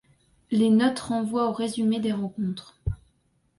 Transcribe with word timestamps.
Les 0.49 0.71
notes 0.71 0.97
renvoient 0.99 1.47
aux 1.47 1.53
résumés 1.53 1.99
des 1.99 2.11
rencontres. 2.11 2.81